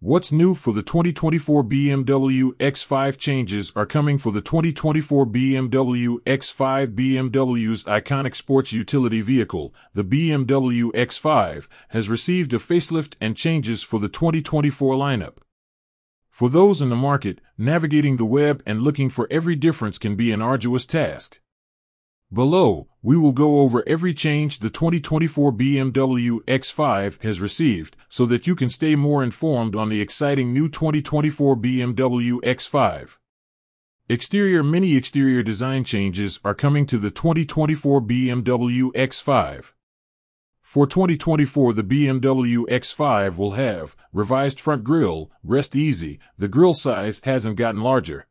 What's 0.00 0.30
new 0.30 0.54
for 0.54 0.72
the 0.72 0.84
2024 0.84 1.64
BMW 1.64 2.52
X5 2.52 3.18
changes 3.18 3.72
are 3.74 3.84
coming 3.84 4.16
for 4.16 4.30
the 4.30 4.40
2024 4.40 5.26
BMW 5.26 6.18
X5 6.20 6.94
BMW's 6.94 7.82
iconic 7.82 8.36
sports 8.36 8.72
utility 8.72 9.22
vehicle, 9.22 9.74
the 9.94 10.04
BMW 10.04 10.92
X5, 10.92 11.66
has 11.88 12.08
received 12.08 12.54
a 12.54 12.58
facelift 12.58 13.14
and 13.20 13.36
changes 13.36 13.82
for 13.82 13.98
the 13.98 14.08
2024 14.08 14.94
lineup. 14.94 15.38
For 16.30 16.48
those 16.48 16.80
in 16.80 16.90
the 16.90 16.94
market, 16.94 17.40
navigating 17.58 18.18
the 18.18 18.24
web 18.24 18.62
and 18.64 18.82
looking 18.82 19.10
for 19.10 19.26
every 19.32 19.56
difference 19.56 19.98
can 19.98 20.14
be 20.14 20.30
an 20.30 20.40
arduous 20.40 20.86
task. 20.86 21.40
Below, 22.30 22.88
we 23.02 23.16
will 23.16 23.32
go 23.32 23.60
over 23.60 23.82
every 23.86 24.12
change 24.12 24.58
the 24.58 24.68
2024 24.68 25.50
BMW 25.50 26.40
X5 26.44 27.22
has 27.22 27.40
received 27.40 27.96
so 28.10 28.26
that 28.26 28.46
you 28.46 28.54
can 28.54 28.68
stay 28.68 28.96
more 28.96 29.22
informed 29.22 29.74
on 29.74 29.88
the 29.88 30.02
exciting 30.02 30.52
new 30.52 30.68
2024 30.68 31.56
BMW 31.56 32.32
X5. 32.42 33.16
Exterior 34.10 34.62
mini 34.62 34.94
exterior 34.94 35.42
design 35.42 35.84
changes 35.84 36.38
are 36.44 36.54
coming 36.54 36.84
to 36.84 36.98
the 36.98 37.10
2024 37.10 38.02
BMW 38.02 38.92
X5. 38.92 39.72
For 40.60 40.86
2024, 40.86 41.72
the 41.72 41.82
BMW 41.82 42.66
X5 42.66 43.38
will 43.38 43.52
have 43.52 43.96
revised 44.12 44.60
front 44.60 44.84
grille, 44.84 45.30
rest 45.42 45.74
easy, 45.74 46.18
the 46.36 46.48
grille 46.48 46.74
size 46.74 47.22
hasn't 47.24 47.56
gotten 47.56 47.80
larger. 47.80 48.27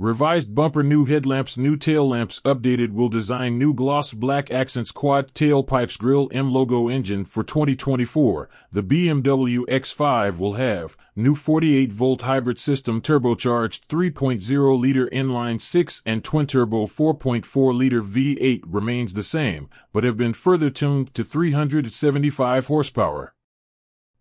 Revised 0.00 0.54
bumper, 0.54 0.84
new 0.84 1.06
headlamps, 1.06 1.56
new 1.56 1.76
tail 1.76 2.08
lamps, 2.08 2.38
updated 2.44 2.92
will 2.92 3.08
design 3.08 3.58
new 3.58 3.74
gloss 3.74 4.14
black 4.14 4.48
accents, 4.48 4.92
quad 4.92 5.34
tailpipes, 5.34 5.98
grille 5.98 6.28
M 6.30 6.52
logo 6.52 6.86
engine 6.86 7.24
for 7.24 7.42
2024. 7.42 8.48
The 8.70 8.84
BMW 8.84 9.64
X5 9.66 10.38
will 10.38 10.52
have 10.52 10.96
new 11.16 11.34
48 11.34 11.92
volt 11.92 12.22
hybrid 12.22 12.60
system, 12.60 13.00
turbocharged 13.00 13.88
3.0 13.88 14.78
liter 14.80 15.08
inline 15.08 15.60
6 15.60 16.02
and 16.06 16.22
twin 16.22 16.46
turbo 16.46 16.86
4.4 16.86 17.76
liter 17.76 18.00
V8 18.00 18.62
remains 18.68 19.14
the 19.14 19.24
same, 19.24 19.68
but 19.92 20.04
have 20.04 20.16
been 20.16 20.32
further 20.32 20.70
tuned 20.70 21.12
to 21.14 21.24
375 21.24 22.68
horsepower. 22.68 23.34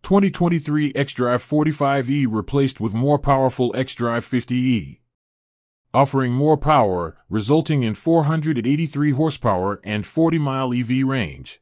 2023 0.01 0.93
xDrive 0.93 1.47
45e 1.47 2.25
replaced 2.27 2.81
with 2.81 2.95
more 2.95 3.19
powerful 3.19 3.71
xDrive 3.73 4.25
50e 4.25 5.01
offering 5.97 6.31
more 6.31 6.57
power, 6.57 7.17
resulting 7.27 7.81
in 7.81 7.95
483 7.95 9.11
horsepower 9.13 9.81
and 9.83 10.05
40 10.05 10.37
mile 10.37 10.71
EV 10.71 11.03
range. 11.03 11.59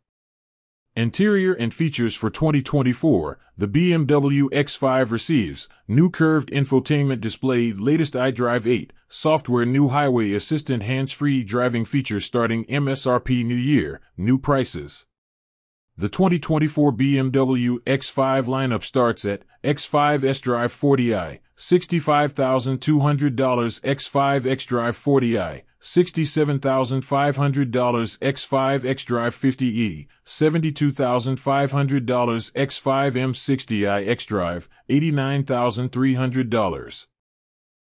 Interior 0.93 1.53
and 1.53 1.73
features 1.73 2.15
for 2.15 2.29
2024, 2.29 3.39
the 3.57 3.69
BMW 3.69 4.49
X5 4.49 5.11
receives 5.11 5.69
new 5.87 6.09
curved 6.09 6.49
infotainment 6.49 7.21
display, 7.21 7.71
latest 7.71 8.13
iDrive 8.13 8.65
8, 8.69 8.91
software, 9.07 9.65
new 9.65 9.87
highway 9.87 10.33
assistant 10.33 10.83
hands-free 10.83 11.45
driving 11.45 11.85
features 11.85 12.25
starting 12.25 12.65
MSRP 12.65 13.45
new 13.45 13.55
year, 13.55 14.01
new 14.17 14.37
prices. 14.37 15.05
The 15.95 16.09
2024 16.09 16.91
BMW 16.91 17.77
X5 17.85 18.47
lineup 18.47 18.83
starts 18.83 19.23
at 19.23 19.43
X5 19.63 20.19
sDrive 20.19 20.73
40i, 20.75 21.39
$65,200 21.57 23.81
X5 23.81 24.41
xDrive 24.41 24.97
40i, 25.03 25.63
$67,500 25.81 28.17
X5 28.19 28.83
xDrive 28.83 29.35
50e, 29.35 30.07
$72,500 30.25 32.51
X5 32.51 33.13
M60i 33.13 34.05
xDrive, 34.07 34.67
$89,300. 34.89 37.07